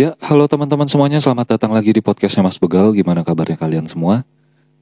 [0.00, 2.96] Ya, halo teman-teman semuanya, selamat datang lagi di podcastnya Mas Begal.
[2.96, 4.24] Gimana kabarnya kalian semua?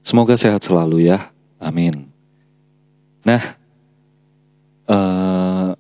[0.07, 2.07] Semoga sehat selalu ya, amin.
[3.27, 3.59] Nah,
[4.87, 5.75] uh,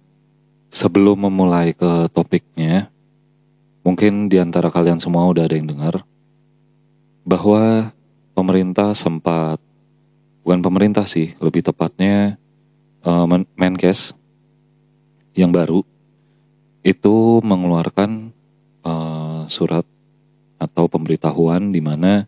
[0.75, 2.91] sebelum memulai ke topiknya,
[3.87, 6.03] mungkin di antara kalian semua udah ada yang dengar
[7.23, 7.95] bahwa
[8.35, 9.63] pemerintah sempat,
[10.43, 12.43] bukan pemerintah sih, lebih tepatnya
[13.07, 13.23] uh,
[13.55, 14.19] Menkes
[15.39, 15.87] yang baru
[16.83, 18.35] itu mengeluarkan
[18.83, 19.85] uh, surat
[20.59, 22.27] atau pemberitahuan di mana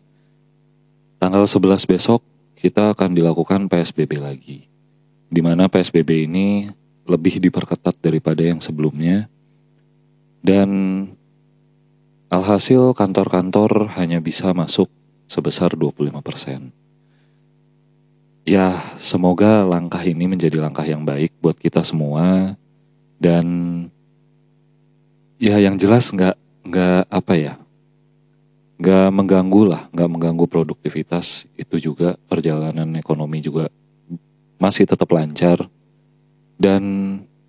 [1.21, 2.25] tanggal 11 besok
[2.57, 4.69] kita akan dilakukan PSBB lagi.
[5.31, 6.69] Di mana PSBB ini
[7.09, 9.25] lebih diperketat daripada yang sebelumnya.
[10.41, 10.69] Dan
[12.29, 14.89] alhasil kantor-kantor hanya bisa masuk
[15.29, 16.73] sebesar 25%.
[18.41, 22.57] Ya, semoga langkah ini menjadi langkah yang baik buat kita semua
[23.21, 23.45] dan
[25.37, 27.53] ya yang jelas nggak nggak apa ya
[28.81, 31.45] nggak mengganggu lah nggak mengganggu produktivitas.
[31.53, 33.69] Itu juga perjalanan ekonomi juga
[34.57, 35.69] masih tetap lancar.
[36.57, 36.81] Dan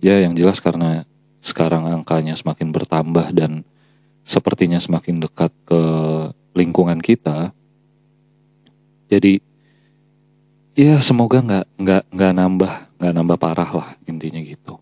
[0.01, 1.09] ya yang jelas karena
[1.41, 3.65] sekarang angkanya semakin bertambah dan
[4.23, 5.83] sepertinya semakin dekat ke
[6.55, 7.51] lingkungan kita
[9.13, 9.45] jadi
[10.73, 14.81] ya semoga nggak nggak nggak nambah nggak nambah parah lah intinya gitu.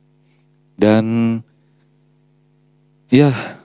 [0.79, 1.41] Dan
[3.11, 3.59] ya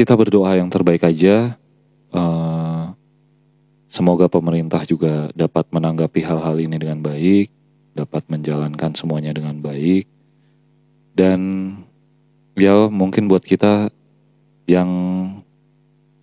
[0.00, 1.60] kita berdoa yang terbaik aja.
[2.08, 2.96] Uh,
[3.84, 7.52] semoga pemerintah juga dapat menanggapi hal-hal ini dengan baik,
[7.92, 10.08] dapat menjalankan semuanya dengan baik,
[11.12, 11.40] dan
[12.56, 13.92] ya mungkin buat kita
[14.64, 14.88] yang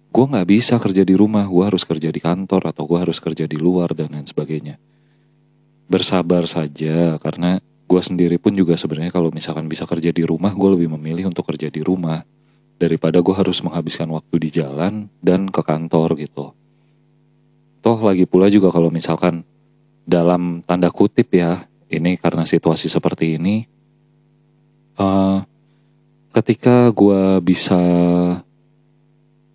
[0.09, 3.45] gue nggak bisa kerja di rumah, gue harus kerja di kantor atau gue harus kerja
[3.45, 4.81] di luar dan lain sebagainya.
[5.85, 10.69] Bersabar saja karena gue sendiri pun juga sebenarnya kalau misalkan bisa kerja di rumah, gue
[10.73, 12.25] lebih memilih untuk kerja di rumah
[12.77, 16.53] daripada gue harus menghabiskan waktu di jalan dan ke kantor gitu.
[17.81, 19.41] Toh lagi pula juga kalau misalkan
[20.07, 23.65] dalam tanda kutip ya, ini karena situasi seperti ini,
[25.01, 25.43] uh,
[26.31, 27.81] ketika gue bisa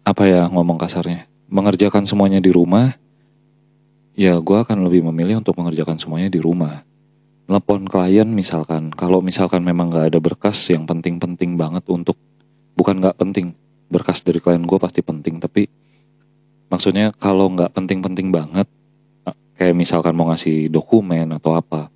[0.03, 2.99] apa ya ngomong kasarnya, mengerjakan semuanya di rumah,
[4.19, 6.83] ya gue akan lebih memilih untuk mengerjakan semuanya di rumah.
[7.47, 12.17] Telepon klien misalkan, kalau misalkan memang gak ada berkas yang penting-penting banget untuk
[12.75, 13.57] bukan nggak penting.
[13.93, 15.69] Berkas dari klien gue pasti penting tapi
[16.73, 18.65] maksudnya kalau nggak penting-penting banget
[19.63, 21.93] kayak misalkan mau ngasih dokumen atau apa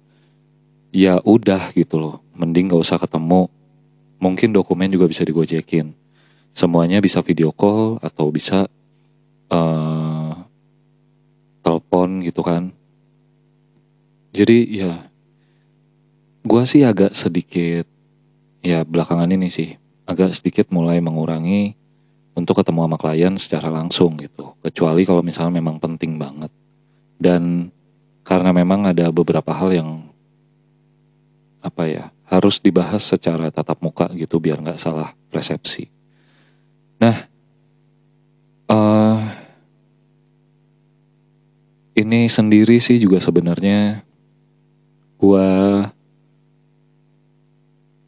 [0.94, 2.16] ya udah gitu loh.
[2.36, 3.48] Mending gak usah ketemu.
[4.16, 5.92] Mungkin dokumen juga bisa digojekin.
[6.56, 8.64] Semuanya bisa video call atau bisa
[9.52, 10.32] uh,
[11.60, 12.72] telepon gitu kan.
[14.32, 15.10] Jadi ya
[16.46, 17.84] gue sih agak sedikit
[18.62, 19.74] ya belakangan ini sih
[20.06, 21.74] agak sedikit mulai mengurangi
[22.38, 24.54] untuk ketemu sama klien secara langsung gitu.
[24.62, 26.52] Kecuali kalau misalnya memang penting banget.
[27.16, 27.74] Dan
[28.22, 29.90] karena memang ada beberapa hal yang
[31.64, 35.90] apa ya harus dibahas secara tatap muka gitu biar nggak salah persepsi.
[37.02, 37.16] Nah,
[38.70, 39.18] uh,
[41.96, 44.04] ini sendiri sih juga sebenarnya
[45.16, 45.48] gua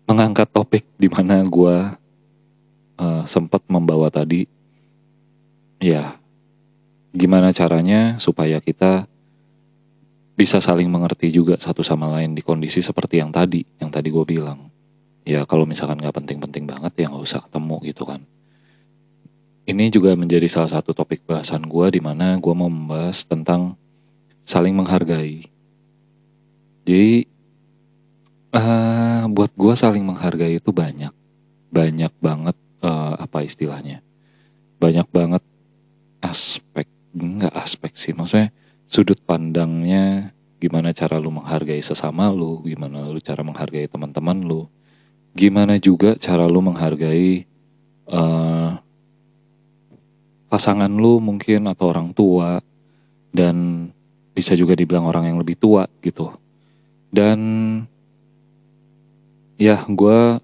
[0.09, 1.77] mengangkat topik di mana gue
[2.97, 4.49] uh, sempat membawa tadi
[5.79, 6.17] ya
[7.13, 9.05] gimana caranya supaya kita
[10.39, 14.23] bisa saling mengerti juga satu sama lain di kondisi seperti yang tadi yang tadi gue
[14.23, 14.71] bilang.
[15.29, 18.23] Ya kalau misalkan nggak penting-penting banget ya nggak usah ketemu gitu kan.
[19.69, 23.77] Ini juga menjadi salah satu topik bahasan gue di mana gue mau membahas tentang
[24.47, 25.45] saling menghargai.
[26.89, 27.29] Jadi
[28.49, 31.13] Uh, buat gue saling menghargai itu banyak,
[31.69, 34.01] banyak banget uh, apa istilahnya,
[34.81, 35.45] banyak banget
[36.25, 38.49] aspek, nggak aspek sih, maksudnya
[38.89, 44.65] sudut pandangnya gimana cara lu menghargai sesama lu, gimana lu cara menghargai teman-teman lu,
[45.37, 47.45] gimana juga cara lu menghargai
[48.09, 48.81] uh,
[50.49, 52.65] pasangan lu mungkin atau orang tua
[53.29, 53.87] dan
[54.33, 56.33] bisa juga dibilang orang yang lebih tua gitu.
[57.13, 57.39] Dan
[59.59, 60.39] Ya, gue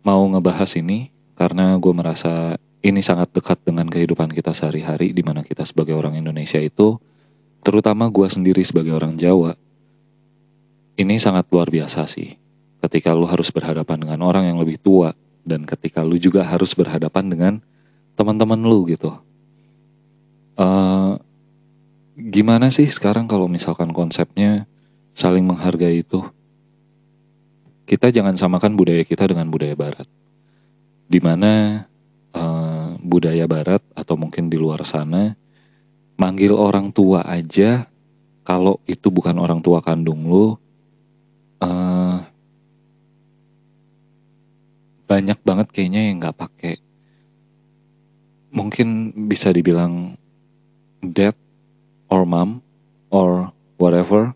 [0.00, 5.44] mau ngebahas ini karena gue merasa ini sangat dekat dengan kehidupan kita sehari-hari di mana
[5.44, 6.96] kita sebagai orang Indonesia itu,
[7.60, 9.52] terutama gue sendiri sebagai orang Jawa,
[10.96, 12.40] ini sangat luar biasa sih.
[12.80, 15.12] Ketika lu harus berhadapan dengan orang yang lebih tua
[15.44, 17.52] dan ketika lu juga harus berhadapan dengan
[18.16, 19.12] teman-teman lu gitu.
[20.56, 21.20] Uh,
[22.16, 24.64] gimana sih sekarang kalau misalkan konsepnya
[25.12, 26.24] saling menghargai itu?
[27.92, 30.08] Kita jangan samakan budaya kita dengan budaya barat.
[31.12, 31.84] Di mana
[32.32, 35.36] uh, budaya barat atau mungkin di luar sana
[36.16, 37.84] manggil orang tua aja
[38.48, 40.56] kalau itu bukan orang tua kandung lu
[41.60, 42.16] uh,
[45.04, 46.74] banyak banget kayaknya yang nggak pakai
[48.48, 50.16] mungkin bisa dibilang
[51.04, 51.36] dad
[52.08, 52.64] or mom
[53.12, 54.32] or whatever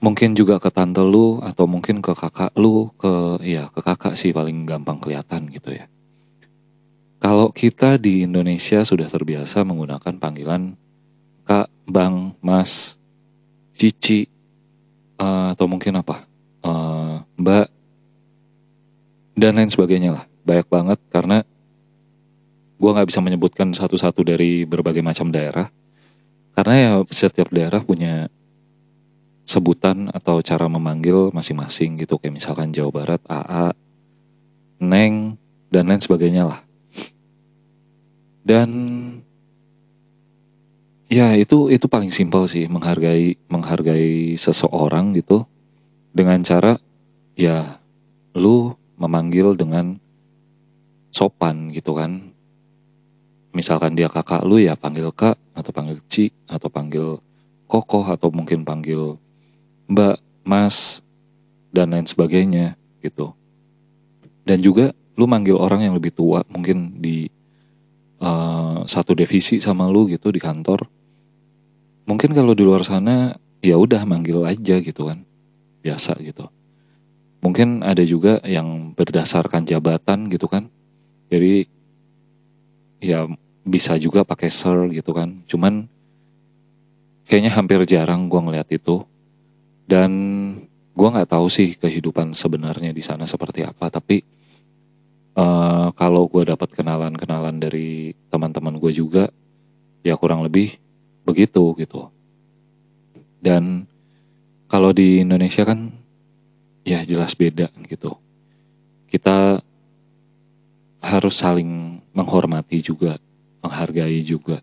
[0.00, 4.32] mungkin juga ke tante lu atau mungkin ke kakak lu ke ya ke kakak sih
[4.32, 5.86] paling gampang kelihatan gitu ya
[7.20, 10.80] kalau kita di Indonesia sudah terbiasa menggunakan panggilan
[11.50, 12.94] Kak, Bang, Mas,
[13.74, 14.30] Cici,
[15.18, 16.22] uh, atau mungkin apa,
[16.62, 17.66] uh, Mbak,
[19.34, 20.24] dan lain sebagainya lah.
[20.46, 21.42] Banyak banget karena
[22.78, 25.66] gue nggak bisa menyebutkan satu-satu dari berbagai macam daerah.
[26.54, 28.30] Karena ya setiap daerah punya
[29.50, 32.22] sebutan atau cara memanggil masing-masing gitu.
[32.22, 33.74] Kayak misalkan Jawa Barat, AA,
[34.78, 35.34] Neng,
[35.74, 36.62] dan lain sebagainya lah.
[38.46, 38.70] Dan
[41.10, 45.42] ya itu itu paling simpel sih menghargai menghargai seseorang gitu
[46.14, 46.78] dengan cara
[47.34, 47.82] ya
[48.38, 49.98] lu memanggil dengan
[51.10, 52.30] sopan gitu kan.
[53.50, 57.18] Misalkan dia kakak lu ya panggil kak atau panggil ci atau panggil
[57.66, 59.18] kokoh atau mungkin panggil
[59.90, 61.02] mbak, mas
[61.74, 63.34] dan lain sebagainya gitu.
[64.46, 67.26] Dan juga lu manggil orang yang lebih tua mungkin di
[68.22, 70.86] uh, satu divisi sama lu gitu di kantor.
[72.06, 75.26] Mungkin kalau di luar sana ya udah manggil aja gitu kan
[75.82, 76.48] biasa gitu.
[77.40, 80.68] Mungkin ada juga yang berdasarkan jabatan gitu kan.
[81.32, 81.66] Jadi
[83.00, 83.24] ya
[83.64, 85.40] bisa juga pakai sir gitu kan.
[85.48, 85.88] Cuman
[87.24, 89.06] kayaknya hampir jarang gue ngeliat itu
[89.90, 90.10] dan
[90.94, 94.22] gue nggak tahu sih kehidupan sebenarnya di sana seperti apa tapi
[95.34, 99.24] uh, kalau gue dapat kenalan-kenalan dari teman-teman gue juga
[100.06, 100.78] ya kurang lebih
[101.26, 102.08] begitu gitu.
[103.40, 103.88] Dan
[104.68, 105.92] kalau di Indonesia kan
[106.84, 108.16] ya jelas beda gitu.
[109.10, 109.58] Kita
[111.00, 113.16] harus saling menghormati juga
[113.64, 114.60] menghargai juga.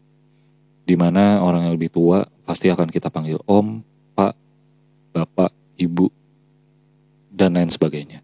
[0.88, 3.84] Di mana orang yang lebih tua pasti akan kita panggil om
[4.16, 4.47] pak
[5.18, 5.50] bapak
[5.82, 6.14] ibu
[7.34, 8.22] dan lain sebagainya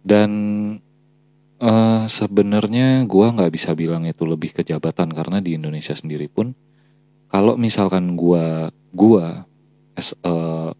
[0.00, 0.30] dan
[1.58, 6.54] Uh, sebenarnya gua nggak bisa bilang itu lebih ke jabatan karena di Indonesia sendiri pun
[7.26, 9.42] kalau misalkan gua gua
[9.98, 10.70] as, uh,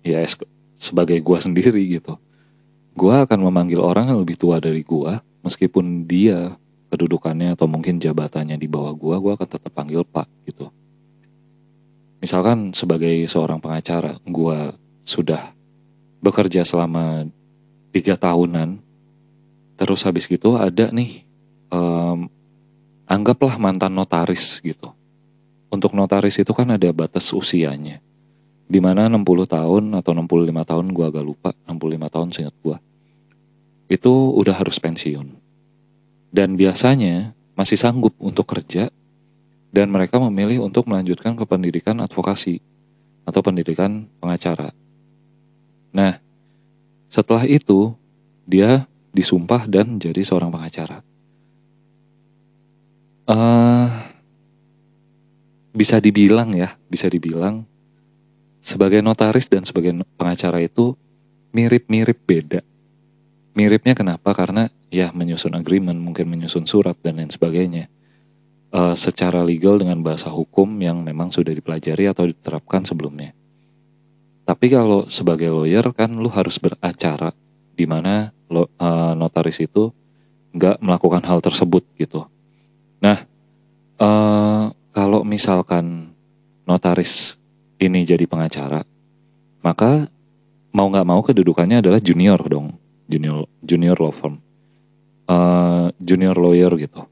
[0.00, 0.32] ya as,
[0.80, 2.16] sebagai gua sendiri gitu,
[2.96, 6.56] gua akan memanggil orang yang lebih tua dari gua meskipun dia
[6.88, 10.72] kedudukannya atau mungkin jabatannya di bawah gua, gua akan tetap panggil Pak gitu.
[12.22, 15.50] Misalkan sebagai seorang pengacara, gua sudah
[16.22, 17.26] bekerja selama
[17.90, 18.78] tiga tahunan
[19.82, 21.26] Terus habis gitu ada nih,
[21.74, 22.30] um,
[23.08, 24.94] anggaplah mantan notaris gitu.
[25.74, 27.98] Untuk notaris itu kan ada batas usianya.
[28.70, 32.76] Di mana 60 tahun atau 65 tahun gue agak lupa, 65 tahun seingat gue.
[33.90, 35.34] Itu udah harus pensiun.
[36.30, 38.86] Dan biasanya masih sanggup untuk kerja
[39.72, 42.60] dan mereka memilih untuk melanjutkan ke pendidikan advokasi
[43.24, 44.76] atau pendidikan pengacara.
[45.96, 46.20] Nah,
[47.08, 47.96] setelah itu
[48.44, 48.84] dia
[49.16, 51.00] disumpah dan jadi seorang pengacara.
[53.22, 53.88] Uh,
[55.72, 57.64] bisa dibilang ya, bisa dibilang
[58.60, 60.94] sebagai notaris dan sebagai pengacara itu
[61.52, 62.60] mirip-mirip beda.
[63.52, 64.32] Miripnya kenapa?
[64.32, 67.88] Karena ya menyusun agreement, mungkin menyusun surat dan lain sebagainya.
[68.72, 73.36] Uh, secara legal dengan bahasa hukum yang memang sudah dipelajari atau diterapkan sebelumnya.
[74.48, 77.36] Tapi kalau sebagai lawyer kan lu harus beracara
[77.76, 79.92] di mana uh, notaris itu
[80.56, 82.24] nggak melakukan hal tersebut gitu.
[83.04, 83.28] Nah,
[84.00, 86.16] uh, kalau misalkan
[86.64, 87.36] notaris
[87.76, 88.88] ini jadi pengacara,
[89.60, 90.08] maka
[90.72, 92.72] mau nggak mau kedudukannya adalah junior dong,
[93.04, 94.40] junior junior law firm,
[95.28, 97.04] uh, junior lawyer gitu.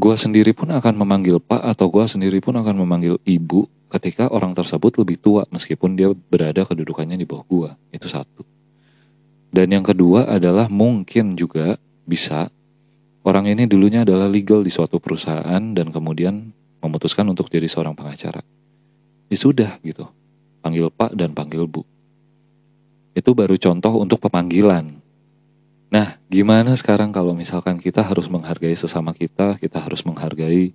[0.00, 4.56] Gue sendiri pun akan memanggil pak atau gue sendiri pun akan memanggil ibu ketika orang
[4.56, 7.70] tersebut lebih tua meskipun dia berada kedudukannya di bawah gue.
[7.92, 8.40] Itu satu.
[9.52, 11.76] Dan yang kedua adalah mungkin juga
[12.08, 12.48] bisa
[13.28, 16.48] orang ini dulunya adalah legal di suatu perusahaan dan kemudian
[16.80, 18.40] memutuskan untuk jadi seorang pengacara.
[19.28, 20.08] Ya sudah gitu,
[20.64, 21.84] panggil Pak dan panggil Bu.
[23.12, 24.96] Itu baru contoh untuk pemanggilan.
[25.90, 30.70] Nah, gimana sekarang kalau misalkan kita harus menghargai sesama kita, kita harus menghargai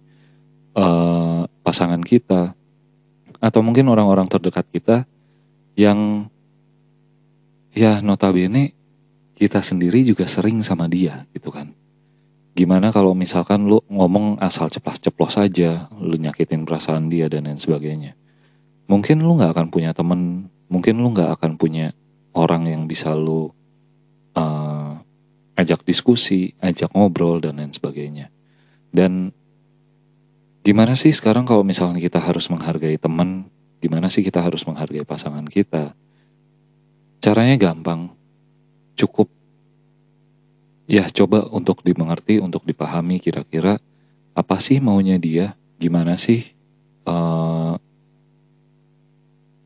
[0.76, 2.52] uh, pasangan kita,
[3.40, 4.98] atau mungkin orang-orang terdekat kita
[5.80, 6.28] yang
[7.76, 8.76] ya notabene
[9.36, 11.76] kita sendiri juga sering sama dia gitu kan.
[12.56, 18.16] gimana kalau misalkan lu ngomong asal ceplas-ceplos saja, lu nyakitin perasaan dia dan lain sebagainya.
[18.88, 21.92] Mungkin lu nggak akan punya temen, mungkin lu nggak akan punya
[22.32, 23.52] orang yang bisa lu
[24.40, 24.85] uh,
[25.56, 28.28] ajak diskusi, ajak ngobrol dan lain sebagainya.
[28.92, 29.32] Dan
[30.62, 33.48] gimana sih sekarang kalau misalnya kita harus menghargai teman,
[33.80, 35.96] gimana sih kita harus menghargai pasangan kita?
[37.24, 38.12] Caranya gampang,
[39.00, 39.32] cukup.
[40.86, 43.82] Ya coba untuk dimengerti, untuk dipahami kira-kira
[44.36, 46.46] apa sih maunya dia, gimana sih
[47.10, 47.80] uh,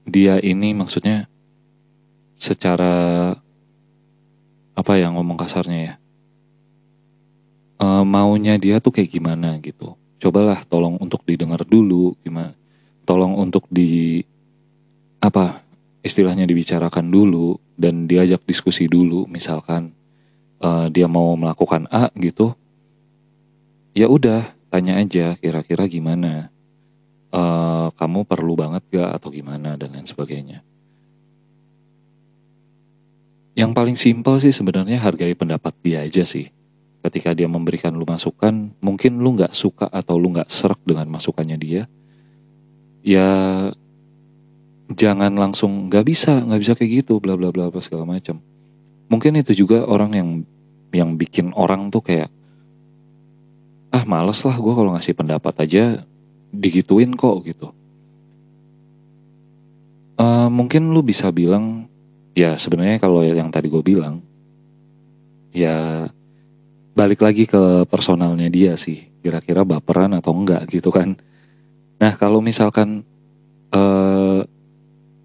[0.07, 0.71] dia ini?
[0.71, 1.27] Maksudnya
[2.39, 3.35] secara
[4.79, 5.95] apa ya ngomong kasarnya ya?
[7.79, 9.99] Uh, maunya dia tuh kayak gimana gitu.
[10.19, 12.55] Cobalah tolong untuk didengar dulu gimana
[13.09, 14.21] tolong untuk di
[15.17, 15.65] apa
[16.05, 19.25] istilahnya dibicarakan dulu dan diajak diskusi dulu.
[19.25, 19.97] Misalkan
[20.61, 22.53] uh, dia mau melakukan A gitu,
[23.97, 26.53] ya udah tanya aja kira-kira gimana,
[27.33, 30.61] uh, kamu perlu banget gak atau gimana dan lain sebagainya.
[33.59, 36.47] Yang paling simpel sih sebenarnya hargai pendapat dia aja sih.
[37.03, 41.59] Ketika dia memberikan lu masukan, mungkin lu nggak suka atau lu nggak serak dengan masukannya
[41.59, 41.83] dia,
[43.03, 43.27] ya
[44.89, 48.41] jangan langsung nggak bisa nggak bisa kayak gitu bla bla bla segala macam
[49.09, 50.29] mungkin itu juga orang yang
[50.89, 52.29] yang bikin orang tuh kayak
[53.93, 56.05] ah males lah gue kalau ngasih pendapat aja
[56.49, 57.73] digituin kok gitu
[60.17, 61.88] uh, mungkin lu bisa bilang
[62.37, 64.21] ya sebenarnya kalau yang tadi gue bilang
[65.53, 66.07] ya
[66.93, 69.07] balik lagi ke personalnya dia sih.
[69.19, 71.19] Kira-kira baperan atau enggak gitu kan.
[71.99, 73.03] Nah kalau misalkan
[73.75, 74.43] uh,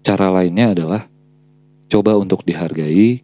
[0.03, 1.07] cara lainnya adalah
[1.87, 3.23] coba untuk dihargai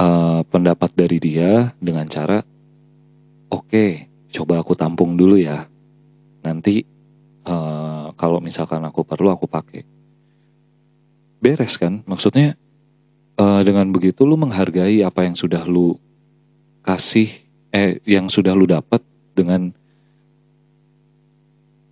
[0.00, 2.40] uh, pendapat dari dia dengan cara
[3.50, 5.68] oke okay, coba aku tampung dulu ya.
[6.40, 6.80] Nanti
[7.44, 9.99] uh, kalau misalkan aku perlu aku pakai
[11.40, 12.54] beres kan maksudnya
[13.40, 15.96] uh, dengan begitu lu menghargai apa yang sudah lu
[16.84, 17.28] kasih
[17.72, 19.00] eh yang sudah lu dapat
[19.32, 19.72] dengan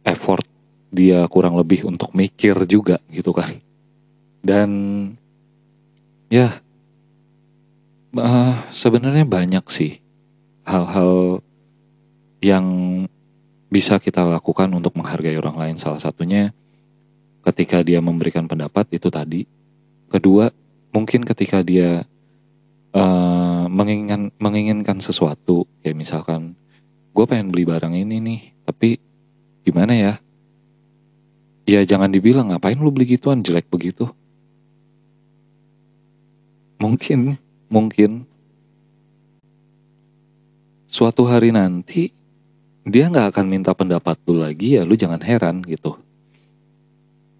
[0.04, 0.44] effort
[0.88, 3.52] dia kurang lebih untuk mikir juga gitu kan
[4.44, 4.70] dan
[6.32, 6.60] ya
[8.08, 10.00] Uh, sebenarnya banyak sih
[10.64, 11.44] hal-hal
[12.40, 12.64] yang
[13.68, 15.76] bisa kita lakukan untuk menghargai orang lain.
[15.76, 16.56] Salah satunya
[17.48, 19.48] ketika dia memberikan pendapat itu tadi.
[20.12, 20.52] Kedua,
[20.92, 22.04] mungkin ketika dia
[22.92, 26.56] uh, menginginkan menginginkan sesuatu, kayak misalkan
[27.16, 29.00] gue pengen beli barang ini nih, tapi
[29.64, 30.14] gimana ya?
[31.68, 34.08] Ya jangan dibilang ngapain lu beli gituan jelek begitu.
[36.80, 37.36] Mungkin
[37.68, 38.24] mungkin
[40.88, 42.08] suatu hari nanti
[42.88, 46.00] dia nggak akan minta pendapat lu lagi ya lu jangan heran gitu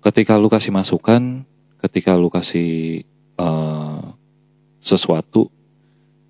[0.03, 1.43] ketika lu kasih masukan
[1.79, 3.03] ketika lu kasih
[3.39, 4.15] uh,
[4.83, 5.51] sesuatu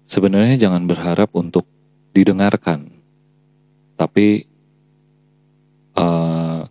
[0.08, 1.68] sebenarnya jangan berharap untuk
[2.16, 2.88] didengarkan.
[3.94, 4.48] Tapi
[5.94, 6.62] uh,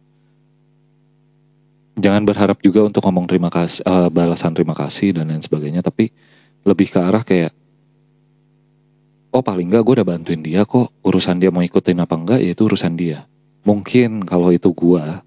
[1.95, 5.85] jangan berharap juga untuk ngomong terima kasih uh, balasan terima kasih dan lain sebagainya.
[5.85, 6.09] Tapi
[6.65, 7.53] lebih ke arah kayak
[9.31, 10.89] oh paling enggak gue udah bantuin dia kok.
[11.05, 13.29] Urusan dia mau ikutin apa enggak ya itu urusan dia.
[13.67, 15.26] Mungkin kalau itu gue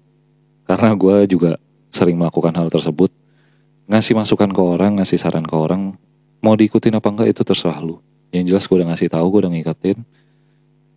[0.71, 1.59] karena gue juga
[1.91, 3.11] sering melakukan hal tersebut.
[3.91, 5.99] Ngasih masukan ke orang ngasih saran ke orang
[6.39, 7.99] mau diikutin apa enggak itu terserah lu.
[8.31, 9.99] Yang jelas gue udah ngasih tahu gue udah ngikatin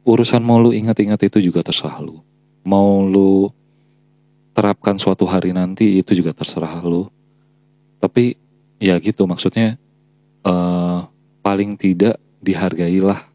[0.07, 2.23] urusan mau lu ingat-ingat itu juga terserah lu.
[2.63, 3.51] Mau lu
[4.55, 7.11] terapkan suatu hari nanti itu juga terserah lu.
[7.99, 8.39] Tapi
[8.79, 9.75] ya gitu maksudnya
[10.47, 11.03] uh,
[11.43, 13.27] paling tidak dihargailah.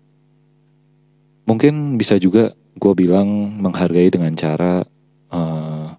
[1.43, 3.27] Mungkin bisa juga gue bilang
[3.60, 4.88] menghargai dengan cara
[5.36, 5.99] uh,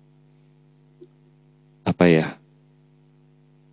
[2.01, 2.41] apa ya,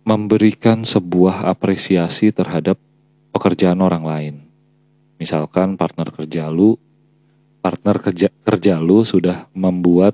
[0.04, 2.76] memberikan sebuah apresiasi terhadap
[3.32, 4.34] pekerjaan orang lain.
[5.16, 6.76] Misalkan partner kerja lu,
[7.64, 10.12] partner kerja kerja lu sudah membuat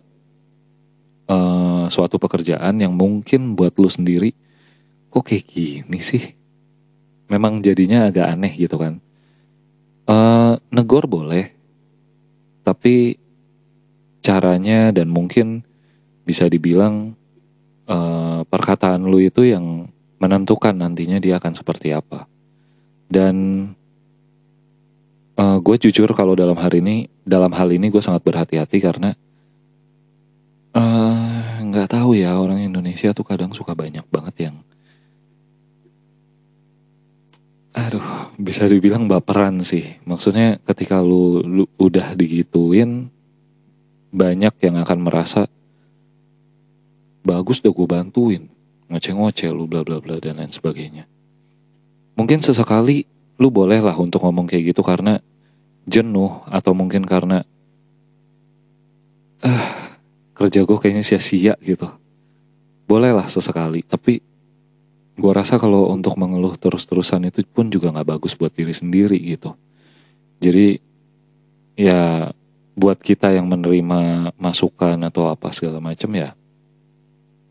[1.26, 4.30] uh, suatu pekerjaan yang mungkin buat lu sendiri
[5.11, 6.23] kok kayak gini sih
[7.26, 9.02] memang jadinya agak aneh gitu kan.
[10.06, 11.50] Uh, negor boleh,
[12.62, 13.18] tapi
[14.23, 15.66] caranya dan mungkin
[16.23, 17.18] bisa dibilang
[17.88, 19.88] uh, perkataan lu itu yang
[20.20, 22.26] menentukan nantinya dia akan seperti apa.
[23.08, 23.68] Dan
[25.36, 29.12] uh, gue jujur kalau dalam hari ini, dalam hal ini gue sangat berhati-hati karena
[31.74, 34.56] nggak uh, tahu ya orang Indonesia tuh kadang suka banyak banget yang
[37.74, 43.10] aduh bisa dibilang baperan sih maksudnya ketika lu, lu udah digituin
[44.14, 45.50] banyak yang akan merasa
[47.25, 48.43] bagus udah gue bantuin.
[48.93, 51.09] Ngoceh-ngoceh lu bla bla bla dan lain sebagainya.
[52.14, 53.09] Mungkin sesekali
[53.40, 55.19] lu boleh lah untuk ngomong kayak gitu karena
[55.88, 57.43] jenuh atau mungkin karena
[59.43, 59.99] ah
[60.37, 61.88] kerja gue kayaknya sia-sia gitu.
[62.85, 64.21] Bolehlah sesekali tapi
[65.14, 69.57] gue rasa kalau untuk mengeluh terus-terusan itu pun juga nggak bagus buat diri sendiri gitu.
[70.38, 70.78] Jadi
[71.75, 72.31] ya
[72.75, 76.35] buat kita yang menerima masukan atau apa segala macam ya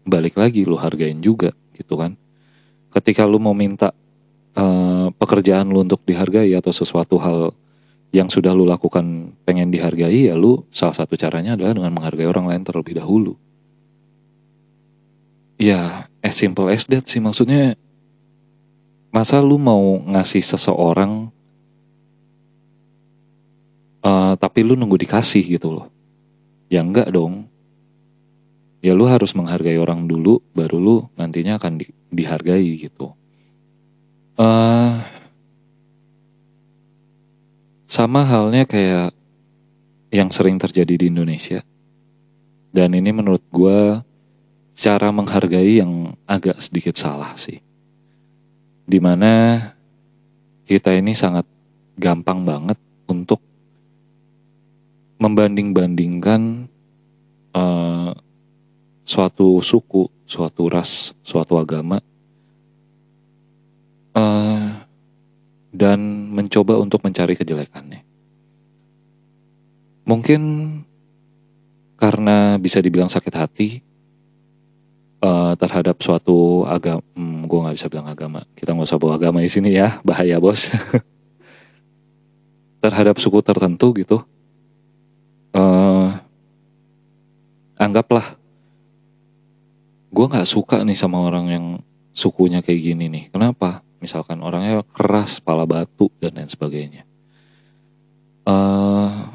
[0.03, 2.15] balik lagi lu hargain juga gitu kan.
[2.93, 3.95] Ketika lu mau minta
[4.53, 7.55] uh, pekerjaan lu untuk dihargai atau sesuatu hal
[8.13, 12.45] yang sudah lu lakukan pengen dihargai ya lu salah satu caranya adalah dengan menghargai orang
[12.45, 13.33] lain terlebih dahulu.
[15.57, 17.79] Ya as simple as that sih maksudnya.
[19.13, 21.29] Masa lu mau ngasih seseorang
[24.01, 25.87] uh, tapi lu nunggu dikasih gitu loh?
[26.65, 27.52] Ya enggak dong
[28.83, 33.15] ya lu harus menghargai orang dulu baru lu nantinya akan di, dihargai gitu
[34.37, 34.99] uh,
[37.87, 39.15] sama halnya kayak
[40.11, 41.63] yang sering terjadi di Indonesia
[42.73, 44.01] dan ini menurut gue
[44.73, 47.61] cara menghargai yang agak sedikit salah sih.
[48.83, 49.61] Di mana
[50.65, 51.45] kita ini sangat
[51.95, 53.39] gampang banget untuk
[55.21, 56.67] membanding-bandingkan
[57.53, 58.11] uh,
[59.03, 61.99] suatu suku, suatu ras, suatu agama,
[64.15, 64.69] uh,
[65.69, 65.99] dan
[66.31, 68.01] mencoba untuk mencari kejelekannya.
[70.03, 70.41] Mungkin
[71.99, 73.69] karena bisa dibilang sakit hati,
[75.23, 79.39] uh, terhadap suatu agama, hmm, gue nggak bisa bilang agama, kita nggak usah bawa agama
[79.39, 80.71] di sini ya, bahaya bos.
[82.83, 84.27] terhadap suku tertentu gitu,
[85.55, 86.19] uh,
[87.79, 88.35] anggaplah
[90.13, 91.65] gue nggak suka nih sama orang yang
[92.13, 93.23] sukunya kayak gini nih.
[93.33, 93.81] Kenapa?
[93.97, 97.09] Misalkan orangnya keras, pala batu dan lain sebagainya.
[98.45, 99.33] Uh,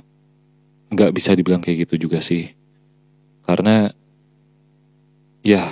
[0.94, 2.52] nggak bisa dibilang kayak gitu juga sih,
[3.48, 3.88] karena
[5.40, 5.64] ya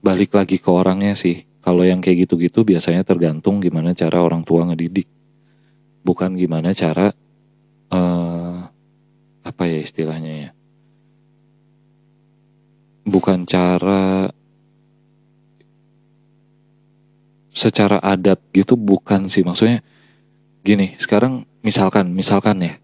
[0.00, 1.46] balik lagi ke orangnya sih.
[1.60, 5.04] Kalau yang kayak gitu-gitu biasanya tergantung gimana cara orang tua ngedidik.
[6.00, 7.12] Bukan gimana cara
[7.92, 8.58] uh,
[9.44, 10.50] apa ya istilahnya ya.
[13.04, 14.32] Bukan cara
[17.58, 19.82] secara adat gitu bukan sih maksudnya
[20.62, 22.78] gini sekarang misalkan misalkan ya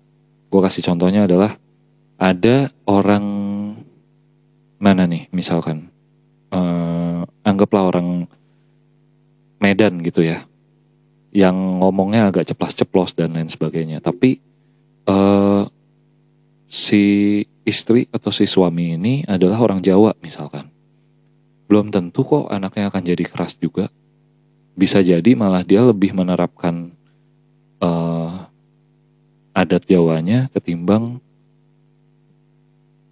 [0.50, 1.54] gue kasih contohnya adalah
[2.18, 3.26] ada orang
[4.82, 5.94] mana nih misalkan
[6.50, 8.26] uh, anggaplah orang
[9.64, 10.44] Medan gitu ya,
[11.32, 14.04] yang ngomongnya agak ceplas-ceplos dan lain sebagainya.
[14.04, 14.36] Tapi
[15.08, 15.64] uh,
[16.68, 20.68] si istri atau si suami ini adalah orang Jawa misalkan.
[21.64, 23.88] Belum tentu kok anaknya akan jadi keras juga.
[24.74, 26.90] Bisa jadi malah dia lebih menerapkan
[27.78, 28.50] uh,
[29.54, 31.22] adat Jawanya ketimbang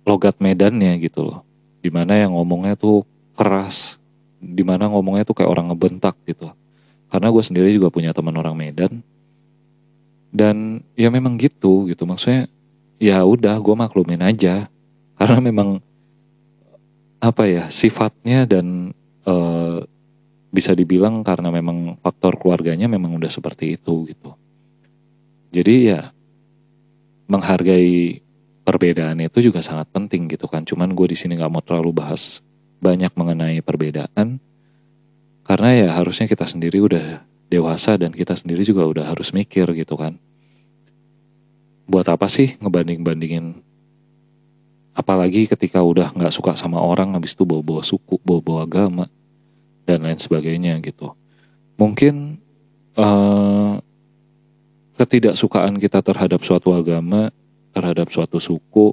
[0.02, 1.40] logat Medannya gitu loh.
[1.82, 3.06] Di mana yang ngomongnya tuh
[3.38, 4.02] keras
[4.42, 6.50] di mana ngomongnya tuh kayak orang ngebentak gitu.
[7.06, 8.98] Karena gue sendiri juga punya teman orang Medan.
[10.34, 12.02] Dan ya memang gitu gitu.
[12.02, 12.50] Maksudnya
[12.98, 14.66] ya udah gue maklumin aja.
[15.14, 15.78] Karena memang
[17.22, 18.90] apa ya sifatnya dan
[19.22, 19.86] uh,
[20.52, 24.36] bisa dibilang karena memang faktor keluarganya memang udah seperti itu gitu.
[25.48, 26.12] Jadi ya
[27.24, 28.20] menghargai
[28.60, 30.68] perbedaan itu juga sangat penting gitu kan.
[30.68, 32.44] Cuman gue di sini nggak mau terlalu bahas
[32.84, 34.36] banyak mengenai perbedaan
[35.48, 39.96] karena ya harusnya kita sendiri udah dewasa dan kita sendiri juga udah harus mikir gitu
[39.96, 40.20] kan.
[41.88, 43.56] Buat apa sih ngebanding-bandingin?
[44.92, 49.04] Apalagi ketika udah nggak suka sama orang habis itu bawa-bawa suku bawa-bawa agama
[49.84, 51.14] dan lain sebagainya gitu.
[51.76, 52.38] Mungkin
[52.96, 53.80] uh,
[55.00, 57.32] ketidaksukaan kita terhadap suatu agama
[57.72, 58.92] terhadap suatu suku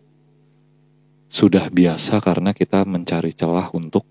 [1.30, 4.08] sudah biasa karena kita mencari celah untuk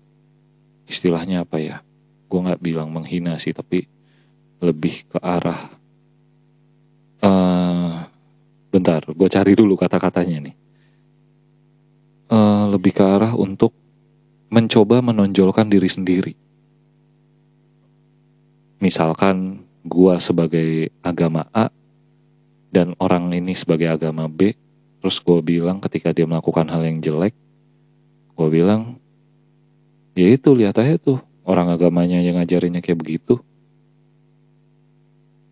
[0.87, 1.77] istilahnya apa ya
[2.29, 3.89] gue nggak bilang menghina sih tapi
[4.61, 5.73] lebih ke arah
[7.25, 8.07] uh,
[8.69, 10.55] bentar gue cari dulu kata-katanya nih.
[12.29, 13.73] Uh, lebih ke arah untuk
[14.53, 16.33] mencoba menonjolkan diri sendiri
[18.79, 21.71] misalkan gue sebagai agama A
[22.73, 24.55] dan orang ini sebagai agama B
[24.99, 27.31] Terus gue bilang ketika dia melakukan hal yang jelek,
[28.35, 28.99] gue bilang,
[30.15, 33.39] ya itu lihat aja tuh orang agamanya yang ngajarinnya kayak begitu.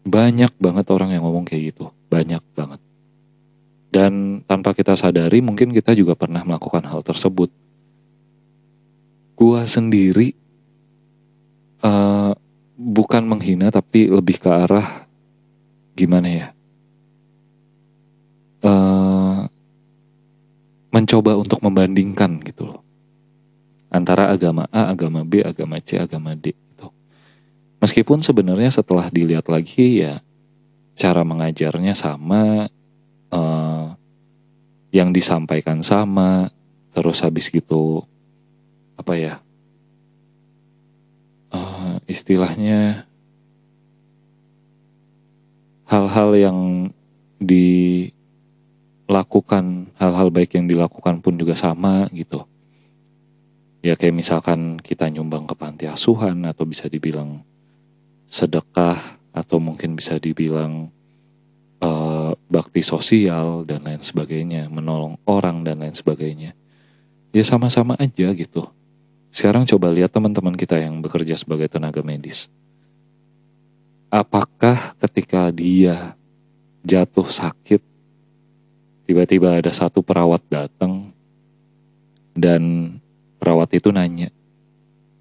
[0.07, 2.79] banyak banget orang yang ngomong kayak gitu banyak banget
[3.91, 7.51] dan tanpa kita sadari mungkin kita juga pernah melakukan hal tersebut
[9.35, 10.31] gua sendiri
[11.83, 12.31] uh,
[13.17, 15.09] bukan menghina tapi lebih ke arah
[15.97, 16.47] gimana ya
[18.61, 19.49] uh,
[20.93, 22.85] mencoba untuk membandingkan gitu loh
[23.89, 26.93] antara agama A, agama B, agama C, agama D gitu.
[27.81, 30.21] Meskipun sebenarnya setelah dilihat lagi ya
[30.93, 32.69] cara mengajarnya sama,
[33.33, 33.97] uh,
[34.93, 36.53] yang disampaikan sama,
[36.93, 38.05] terus habis gitu
[38.93, 39.33] apa ya
[41.49, 43.06] uh, istilahnya
[45.97, 46.93] hal-hal yang
[47.41, 48.13] dilakukan
[49.97, 52.45] hal-hal baik yang dilakukan pun juga sama gitu
[53.81, 57.41] ya kayak misalkan kita nyumbang ke panti asuhan atau bisa dibilang
[58.27, 60.91] sedekah atau mungkin bisa dibilang
[61.81, 66.57] uh, bakti sosial dan lain sebagainya, menolong orang dan lain sebagainya.
[67.31, 68.65] Ya sama-sama aja gitu.
[69.29, 72.49] Sekarang coba lihat teman-teman kita yang bekerja sebagai tenaga medis.
[74.07, 76.15] Apakah ketika dia
[76.87, 77.83] jatuh sakit,
[79.03, 81.11] tiba-tiba ada satu perawat datang
[82.31, 82.95] dan
[83.37, 84.33] Perawat itu nanya,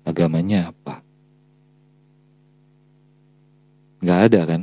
[0.09, 1.05] agamanya apa?
[4.01, 4.63] Gak ada kan?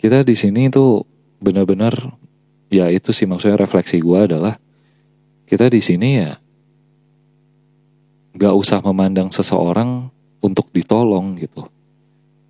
[0.00, 1.04] Kita di sini tuh
[1.44, 2.16] benar-benar
[2.72, 4.56] ya itu sih maksudnya refleksi gue adalah
[5.44, 6.38] kita di sini ya
[8.32, 10.08] gak usah memandang seseorang
[10.40, 11.68] untuk ditolong gitu.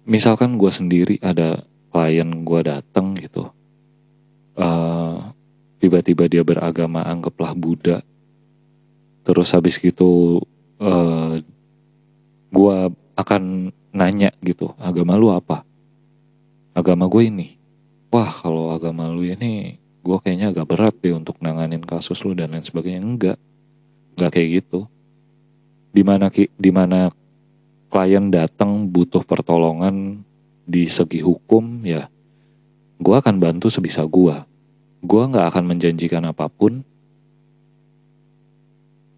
[0.03, 1.63] Misalkan gue sendiri ada
[1.95, 3.55] klien gue datang gitu,
[4.59, 5.31] uh,
[5.79, 8.03] tiba-tiba dia beragama anggaplah Buddha,
[9.23, 10.43] terus habis gitu
[10.83, 11.47] uh, eh,
[12.51, 12.77] gue
[13.15, 15.63] akan nanya gitu agama lu apa?
[16.73, 17.49] Agama gue ini.
[18.11, 22.51] Wah kalau agama lu ini gue kayaknya agak berat deh untuk nanganin kasus lu dan
[22.51, 23.01] lain sebagainya.
[23.05, 23.39] Enggak.
[24.17, 24.91] Enggak kayak gitu.
[25.93, 27.13] Di mana di mana
[27.93, 30.25] klien datang butuh pertolongan
[30.65, 32.09] di segi hukum ya
[32.97, 34.49] gue akan bantu sebisa gue
[35.03, 36.87] gue nggak akan menjanjikan apa pun.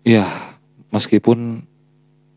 [0.04, 0.28] Ya
[0.88, 1.64] meskipun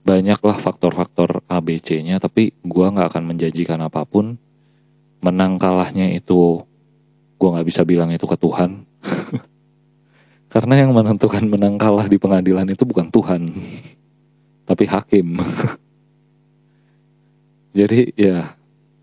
[0.08, 4.36] banyaklah faktor-faktor ABC-nya tapi gue nggak akan menjanjikan apa pun.
[5.24, 6.62] Menang kalahnya itu
[7.40, 8.84] gue nggak bisa bilang itu ke Tuhan.
[10.54, 13.52] Karena yang menentukan menang kalah di pengadilan itu bukan Tuhan
[14.68, 15.36] tapi hakim
[17.72, 18.38] jadi ya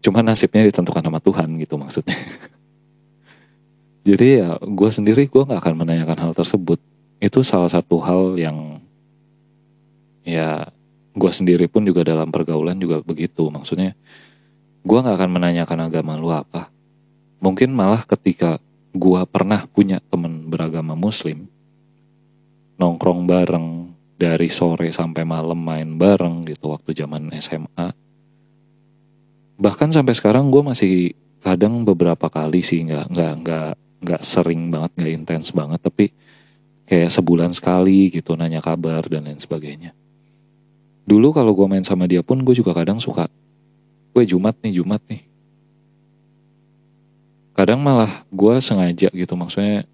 [0.04, 2.12] cuma nasibnya ditentukan sama Tuhan gitu maksudnya.
[4.08, 6.76] Jadi ya gue sendiri gue nggak akan menanyakan hal tersebut.
[7.24, 8.84] Itu salah satu hal yang
[10.28, 10.68] ya
[11.16, 13.48] gue sendiri pun juga dalam pergaulan juga begitu.
[13.48, 13.96] Maksudnya
[14.84, 16.68] gue nggak akan menanyakan agama lu apa.
[17.40, 18.60] Mungkin malah ketika
[18.92, 21.48] gue pernah punya temen beragama muslim
[22.78, 28.03] nongkrong bareng dari sore sampai malam main bareng gitu waktu zaman SMA
[29.54, 30.94] bahkan sampai sekarang gue masih
[31.44, 33.70] kadang beberapa kali sih nggak nggak nggak
[34.04, 36.10] nggak sering banget nggak intens banget tapi
[36.84, 39.96] kayak sebulan sekali gitu nanya kabar dan lain sebagainya.
[41.04, 43.28] Dulu kalau gue main sama dia pun gue juga kadang suka,
[44.16, 45.20] gue Jumat nih Jumat nih.
[47.54, 49.84] Kadang malah gue sengaja gitu maksudnya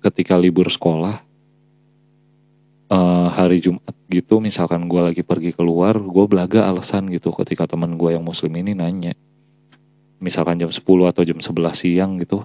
[0.00, 1.20] ketika libur sekolah
[2.90, 7.94] uh, hari Jumat gitu misalkan gue lagi pergi keluar gue belaga alasan gitu ketika teman
[7.94, 9.14] gue yang muslim ini nanya.
[10.20, 12.44] Misalkan jam 10 atau jam 11 siang gitu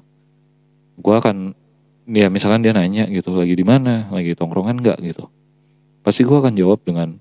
[0.96, 1.52] gue akan
[2.08, 4.08] ya misalkan dia nanya gitu lagi di mana?
[4.14, 4.98] Lagi tongkrongan nggak?
[5.04, 5.28] gitu.
[6.06, 7.20] Pasti gue akan jawab dengan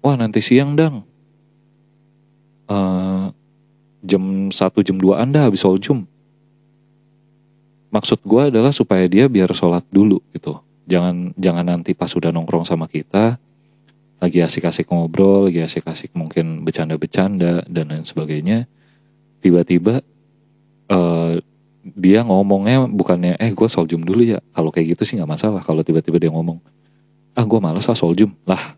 [0.00, 1.04] wah nanti siang dang.
[2.70, 3.34] Uh,
[4.00, 6.06] jam satu jam dua anda habis sholat
[7.90, 12.66] maksud gue adalah supaya dia biar sholat dulu gitu jangan jangan nanti pas sudah nongkrong
[12.66, 13.38] sama kita
[14.20, 18.66] lagi asik-asik ngobrol lagi asik-asik mungkin bercanda-bercanda dan lain sebagainya
[19.40, 20.04] tiba-tiba
[20.92, 21.40] uh,
[21.80, 24.44] dia ngomongnya bukannya eh gue soljum dulu ya.
[24.52, 26.60] Kalau kayak gitu sih nggak masalah kalau tiba-tiba dia ngomong
[27.32, 28.76] ah gue malas ah soljum lah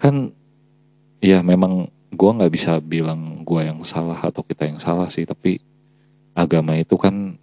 [0.00, 0.34] kan
[1.22, 5.62] ya memang gue nggak bisa bilang gue yang salah atau kita yang salah sih tapi
[6.34, 7.38] agama itu kan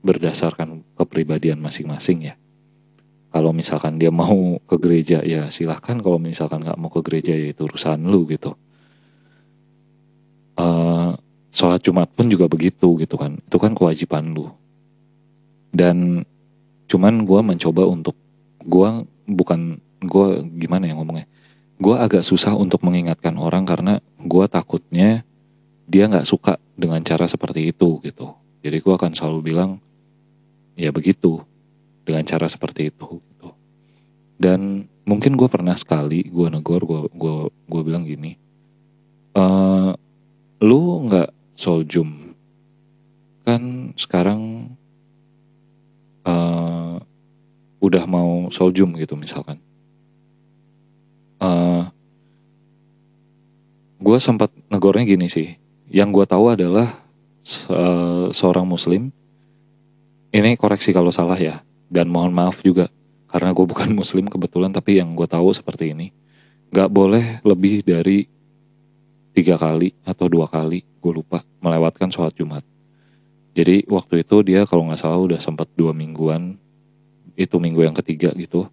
[0.00, 2.34] berdasarkan kepribadian masing-masing ya
[3.38, 7.54] kalau misalkan dia mau ke gereja ya silahkan kalau misalkan nggak mau ke gereja ya
[7.54, 8.58] itu urusan lu gitu.
[10.58, 11.14] Uh,
[11.54, 13.38] sholat Jumat pun juga begitu gitu kan.
[13.38, 14.50] Itu kan kewajiban lu.
[15.70, 16.26] Dan
[16.90, 18.18] cuman gue mencoba untuk
[18.66, 20.26] gue bukan gue
[20.58, 21.30] gimana ya ngomongnya?
[21.78, 25.22] Gue agak susah untuk mengingatkan orang karena gue takutnya
[25.86, 28.34] dia nggak suka dengan cara seperti itu gitu.
[28.66, 29.78] Jadi gue akan selalu bilang
[30.74, 31.38] ya begitu
[32.02, 33.22] dengan cara seperti itu
[34.38, 38.38] dan mungkin gue pernah sekali gue negor gue gue gue bilang gini
[39.34, 39.44] e,
[40.62, 42.34] lu nggak soljum
[43.42, 44.72] kan sekarang
[46.28, 47.00] uh,
[47.80, 49.56] udah mau soljum gitu misalkan.
[51.38, 51.86] Uh,
[54.02, 55.56] gue sempat negornya gini sih.
[55.88, 57.00] Yang gue tahu adalah
[57.72, 59.08] uh, seorang muslim.
[60.28, 62.92] Ini koreksi kalau salah ya dan mohon maaf juga
[63.28, 66.10] karena gue bukan muslim kebetulan tapi yang gue tahu seperti ini.
[66.72, 68.28] Nggak boleh lebih dari
[69.36, 72.64] tiga kali atau dua kali gue lupa melewatkan sholat jumat.
[73.54, 76.56] Jadi waktu itu dia kalau nggak salah udah sempat dua mingguan
[77.38, 78.66] itu minggu yang ketiga gitu.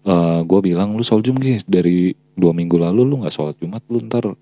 [0.00, 3.84] Uh, eh, gue bilang lu sholat jumat dari dua minggu lalu lu nggak sholat jumat
[3.92, 4.32] lu ntar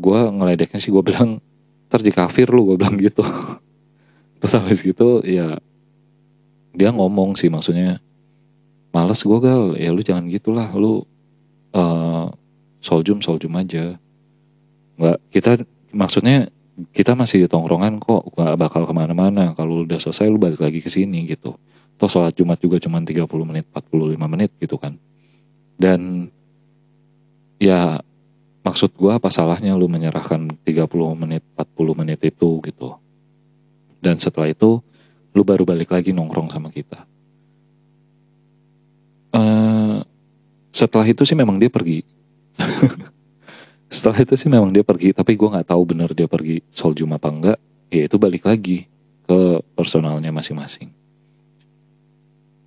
[0.00, 1.36] gue ngeledeknya sih gue bilang
[1.92, 3.20] ntar di kafir lu gue bilang gitu.
[4.40, 5.60] Terus habis gitu ya
[6.70, 7.98] dia ngomong sih maksudnya
[8.94, 9.74] males gue gal.
[9.78, 10.70] Ya lu jangan gitulah.
[10.74, 11.06] Lu
[11.74, 12.26] uh,
[12.82, 13.98] soljum soljum aja.
[14.98, 15.50] Nggak kita
[15.90, 16.50] maksudnya
[16.94, 18.34] kita masih di tongkrongan kok.
[18.34, 19.52] Gak bakal ke mana-mana.
[19.54, 21.56] Kalau udah selesai lu balik lagi ke sini gitu.
[22.00, 24.96] Toh sholat jumat juga cuma 30 menit 45 menit gitu kan.
[25.76, 26.32] Dan
[27.60, 28.00] ya
[28.64, 30.88] maksud gue apa salahnya lu menyerahkan 30
[31.20, 32.96] menit 40 menit itu gitu.
[34.00, 34.80] Dan setelah itu
[35.34, 37.06] lu baru balik lagi nongkrong sama kita.
[39.30, 40.02] Uh,
[40.74, 42.02] setelah itu sih memang dia pergi.
[43.90, 47.28] Setelah itu sih memang dia pergi tapi gue nggak tahu bener dia pergi soljum apa
[47.30, 47.58] enggak.
[47.90, 48.86] Ya itu balik lagi
[49.26, 50.94] ke personalnya masing-masing.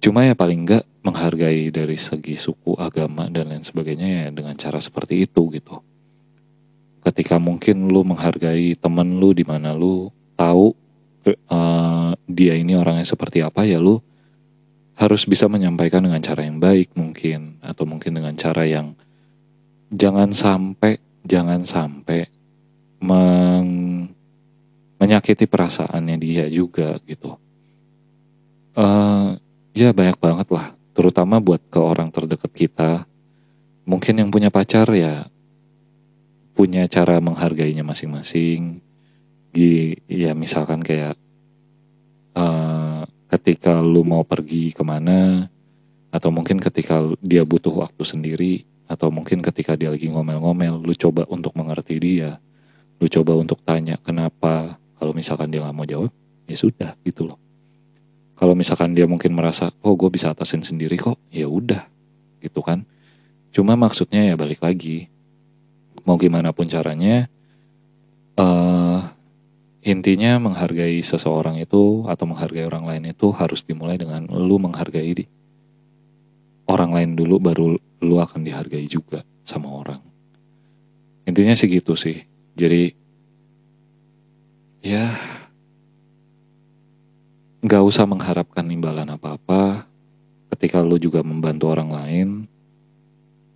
[0.04, 4.84] Cuma ya paling enggak menghargai dari segi suku agama dan lain sebagainya ya dengan cara
[4.84, 5.80] seperti itu gitu.
[7.04, 10.76] Ketika mungkin lu menghargai temen lu di mana lu tahu
[11.28, 14.00] uh, dia ini orangnya seperti apa ya lu
[14.94, 18.94] harus bisa menyampaikan dengan cara yang baik mungkin atau mungkin dengan cara yang
[19.90, 22.28] jangan sampai jangan sampai
[23.04, 23.70] meng,
[25.00, 27.40] menyakiti perasaannya dia juga gitu.
[28.74, 29.38] Uh,
[29.76, 32.92] ya banyak banget lah, terutama buat ke orang terdekat kita.
[33.84, 35.28] Mungkin yang punya pacar ya
[36.54, 38.80] punya cara menghargainya masing-masing.
[39.54, 41.14] Ya misalkan kayak
[42.34, 45.50] uh, ketika lu mau pergi ke mana,
[46.10, 48.54] atau mungkin ketika dia butuh waktu sendiri,
[48.90, 52.42] atau mungkin ketika dia lagi ngomel-ngomel lu coba untuk mengerti dia.
[52.98, 54.78] Lu coba untuk tanya kenapa?
[54.98, 56.12] Kalau misalkan dia nggak mau jawab
[56.50, 57.40] ya sudah gitu loh.
[58.34, 61.86] Kalau misalkan dia mungkin merasa oh gue bisa atasin sendiri kok ya udah
[62.42, 62.86] gitu kan.
[63.54, 65.14] Cuma maksudnya ya balik lagi
[66.04, 67.32] mau gimana pun caranya
[68.36, 69.13] uh,
[69.84, 75.28] intinya menghargai seseorang itu atau menghargai orang lain itu harus dimulai dengan lu menghargai
[76.72, 77.66] orang lain dulu baru
[78.00, 80.00] lu akan dihargai juga sama orang.
[81.28, 82.24] Intinya sih gitu sih.
[82.56, 82.96] Jadi
[84.84, 85.16] ya
[87.64, 89.88] nggak usah mengharapkan imbalan apa-apa
[90.56, 92.28] ketika lu juga membantu orang lain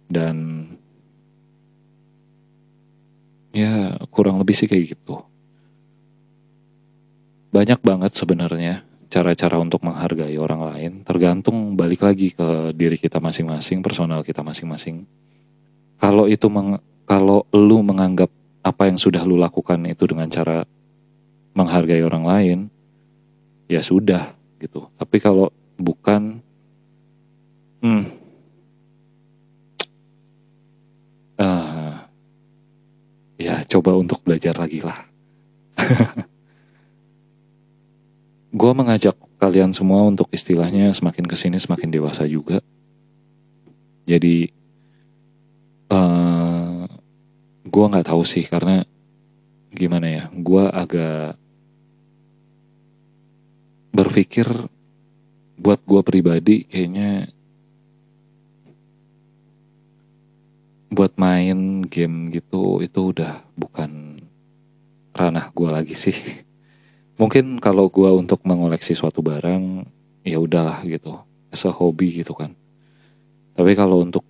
[0.07, 0.67] dan
[3.51, 5.23] ya kurang lebih sih kayak gitu.
[7.47, 13.79] Banyak banget sebenarnya cara-cara untuk menghargai orang lain tergantung balik lagi ke diri kita masing-masing,
[13.79, 15.07] personal kita masing-masing.
[15.97, 18.27] Kalau itu meng, kalau lu menganggap
[18.61, 20.67] apa yang sudah lu lakukan itu dengan cara
[21.55, 22.59] menghargai orang lain,
[23.71, 24.91] ya sudah gitu.
[24.99, 26.43] Tapi kalau bukan,
[27.81, 28.03] hmm,
[31.39, 31.95] uh,
[33.39, 34.99] ya coba untuk belajar lagi lah.
[38.57, 42.57] gue mengajak kalian semua untuk istilahnya semakin ke sini semakin dewasa juga.
[44.09, 44.49] Jadi
[45.93, 46.83] uh, eh,
[47.69, 48.81] gue nggak tahu sih karena
[49.69, 51.37] gimana ya, gue agak
[53.93, 54.49] berpikir
[55.57, 57.29] buat gue pribadi kayaknya
[60.93, 64.21] buat main game gitu itu udah bukan
[65.17, 66.13] ranah gue lagi sih
[67.17, 69.83] mungkin kalau gue untuk mengoleksi suatu barang
[70.23, 71.17] ya udahlah gitu.
[71.51, 72.53] Sehobi gitu kan.
[73.57, 74.21] Tapi kalau untuk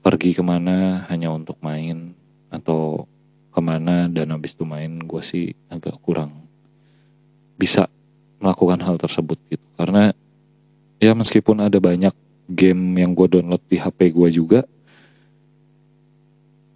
[0.00, 2.16] pergi ke mana hanya untuk main
[2.48, 3.04] atau
[3.52, 6.32] ke mana dan habis itu main gue sih agak kurang
[7.54, 7.86] bisa
[8.40, 9.66] melakukan hal tersebut gitu.
[9.76, 10.10] Karena
[10.98, 12.16] ya meskipun ada banyak
[12.48, 14.60] game yang gue download di HP gue juga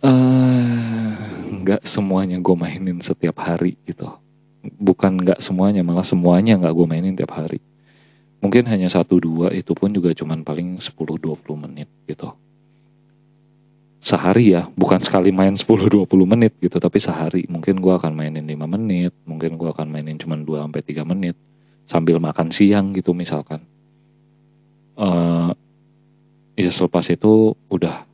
[0.05, 1.13] uh,
[1.53, 4.09] nggak semuanya gue mainin setiap hari gitu
[4.65, 7.63] bukan nggak semuanya malah semuanya nggak gue mainin tiap hari.
[8.39, 12.31] Mungkin hanya satu dua itu pun juga cuman paling 10-20 menit gitu.
[13.99, 17.43] Sehari ya bukan sekali main 10-20 menit gitu tapi sehari.
[17.51, 21.35] Mungkin gue akan mainin 5 menit mungkin gue akan mainin cuma 2 sampai 3 menit
[21.89, 23.67] sambil makan siang gitu misalkan.
[24.99, 25.55] Uh,
[26.59, 28.07] ya selepas itu udah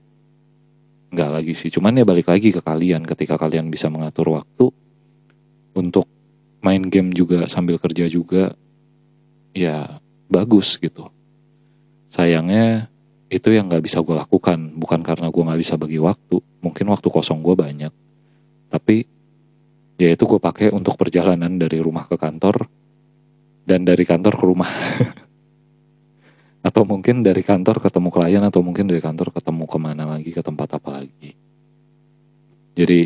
[1.12, 1.68] nggak lagi sih.
[1.68, 3.04] Cuman ya balik lagi ke kalian.
[3.04, 4.72] Ketika kalian bisa mengatur waktu
[5.76, 6.13] untuk
[6.64, 8.56] main game juga sambil kerja juga
[9.52, 10.00] ya
[10.32, 11.12] bagus gitu.
[12.08, 12.88] Sayangnya
[13.28, 14.72] itu yang nggak bisa gue lakukan.
[14.80, 17.92] Bukan karena gue nggak bisa bagi waktu mungkin waktu kosong gue banyak.
[18.72, 18.96] Tapi
[20.00, 22.64] ya itu gue pakai untuk perjalanan dari rumah ke kantor
[23.68, 24.70] dan dari kantor ke rumah.
[26.66, 30.40] Atau mungkin dari kantor ketemu klien atau mungkin dari kantor ketemu ke mana lagi ke
[30.40, 31.36] tempat apa lagi.
[32.72, 33.04] Jadi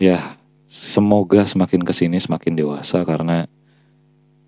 [0.00, 0.16] ya
[0.74, 3.46] semoga semakin ke sini semakin dewasa karena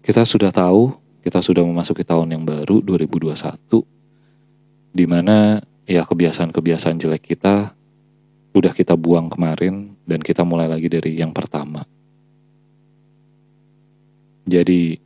[0.03, 0.91] kita sudah tahu
[1.23, 3.63] kita sudah memasuki tahun yang baru 2021
[4.91, 7.71] di mana ya kebiasaan-kebiasaan jelek kita
[8.59, 11.87] udah kita buang kemarin dan kita mulai lagi dari yang pertama.
[14.47, 14.99] Jadi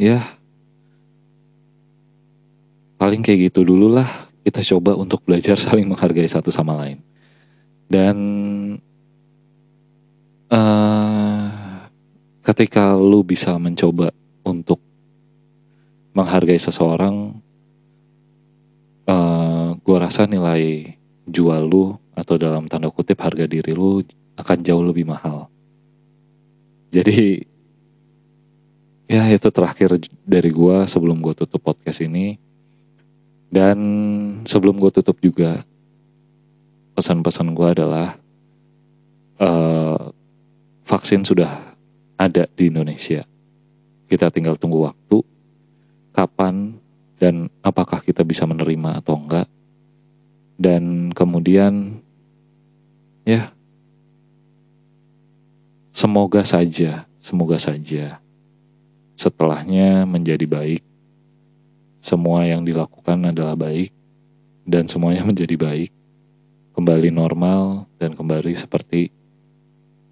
[0.00, 0.18] ya
[2.98, 7.00] paling kayak gitu dulu lah kita coba untuk belajar saling menghargai satu sama lain
[7.88, 8.16] dan
[10.52, 11.48] uh,
[12.44, 14.12] ketika lu bisa mencoba
[14.44, 14.80] untuk
[16.14, 17.42] menghargai seseorang,
[19.08, 20.94] uh, eh, gue rasa nilai
[21.26, 24.04] jual lu atau dalam tanda kutip harga diri lu
[24.38, 25.50] akan jauh lebih mahal.
[26.94, 27.42] Jadi
[29.10, 32.38] ya itu terakhir dari gue sebelum gue tutup podcast ini.
[33.54, 33.78] Dan
[34.50, 35.62] sebelum gue tutup juga
[36.98, 38.18] pesan-pesan gue adalah
[39.38, 40.10] uh,
[40.82, 41.78] vaksin sudah
[42.18, 43.22] ada di Indonesia.
[44.10, 45.22] Kita tinggal tunggu waktu
[46.10, 46.82] kapan
[47.22, 49.46] dan apakah kita bisa menerima atau enggak.
[50.58, 52.02] Dan kemudian
[53.22, 53.54] ya
[55.94, 58.18] semoga saja, semoga saja
[59.14, 60.93] setelahnya menjadi baik.
[62.04, 63.88] Semua yang dilakukan adalah baik
[64.68, 65.88] dan semuanya menjadi baik.
[66.76, 69.08] Kembali normal dan kembali seperti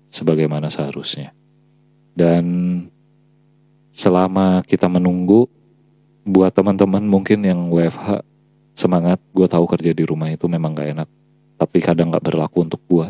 [0.08, 1.36] sebagaimana seharusnya.
[2.16, 2.44] Dan
[3.92, 5.44] selama kita menunggu
[6.24, 8.24] buat teman-teman mungkin yang WFH
[8.72, 11.08] semangat gue tahu kerja di rumah itu memang gak enak
[11.60, 13.08] tapi kadang gak berlaku untuk gue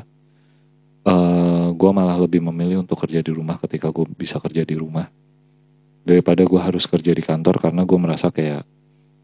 [1.07, 5.07] uh, gue malah lebih memilih untuk kerja di rumah ketika gue bisa kerja di rumah
[6.03, 8.67] daripada gue harus kerja di kantor karena gue merasa kayak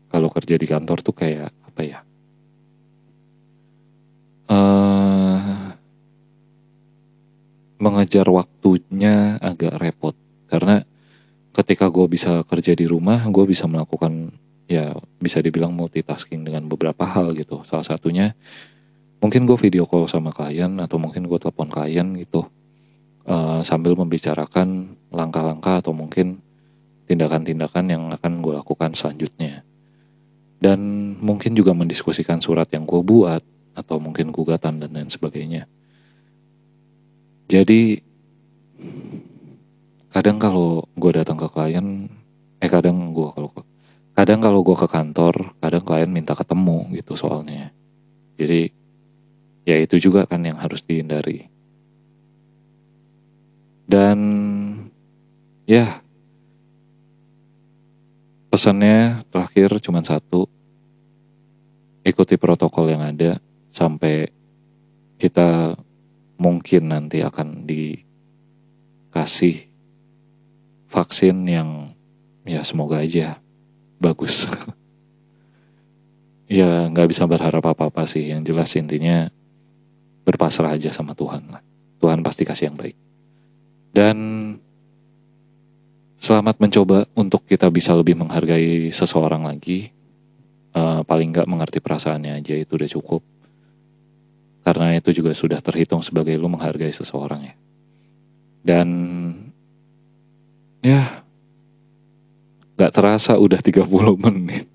[0.09, 1.99] kalau kerja di kantor tuh kayak apa ya?
[4.49, 5.77] Uh,
[7.77, 10.17] mengejar waktunya agak repot.
[10.49, 10.81] Karena
[11.53, 14.33] ketika gue bisa kerja di rumah gue bisa melakukan
[14.69, 17.61] ya bisa dibilang multitasking dengan beberapa hal gitu.
[17.69, 18.33] Salah satunya
[19.19, 22.47] mungkin gue video call sama klien atau mungkin gue telepon klien gitu
[23.27, 26.39] uh, sambil membicarakan langkah-langkah atau mungkin
[27.09, 29.65] tindakan-tindakan yang akan gue lakukan selanjutnya.
[30.61, 30.79] Dan
[31.19, 33.41] mungkin juga mendiskusikan surat yang gue buat
[33.73, 35.65] atau mungkin gugatan dan lain sebagainya.
[37.49, 38.05] Jadi
[40.13, 42.11] kadang kalau gue datang ke klien
[42.59, 43.51] eh kadang gue kalau
[44.19, 47.71] kadang kalau gue ke kantor kadang klien minta ketemu gitu soalnya.
[48.35, 48.69] Jadi
[49.63, 51.47] ya itu juga kan yang harus dihindari.
[53.89, 54.19] Dan
[55.65, 56.05] ya
[58.49, 60.49] pesannya terakhir cuma satu
[62.05, 63.37] ikuti protokol yang ada
[63.69, 64.33] sampai
[65.21, 65.77] kita
[66.41, 69.69] mungkin nanti akan dikasih
[70.89, 71.93] vaksin yang
[72.49, 73.37] ya semoga aja
[74.01, 74.49] bagus.
[76.49, 78.31] ya nggak bisa berharap apa-apa sih.
[78.31, 79.29] Yang jelas intinya
[80.25, 81.61] berpasrah aja sama Tuhan lah.
[81.99, 82.97] Tuhan pasti kasih yang baik.
[83.93, 84.17] Dan
[86.19, 89.95] selamat mencoba untuk kita bisa lebih menghargai seseorang lagi.
[90.75, 93.23] Uh, paling nggak mengerti perasaannya aja itu udah cukup.
[94.67, 97.55] Karena itu juga sudah terhitung sebagai lu menghargai seseorang ya.
[98.61, 98.89] Dan
[100.85, 101.25] ya
[102.77, 103.83] nggak terasa udah 30
[104.29, 104.69] menit.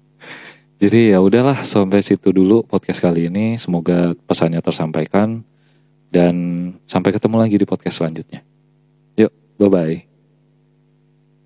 [0.81, 3.55] Jadi ya udahlah sampai situ dulu podcast kali ini.
[3.55, 5.45] Semoga pesannya tersampaikan
[6.11, 6.35] dan
[6.89, 8.43] sampai ketemu lagi di podcast selanjutnya.
[9.15, 9.31] Yuk,
[9.61, 10.12] bye bye.